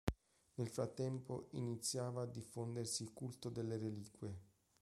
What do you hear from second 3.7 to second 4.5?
reliquie.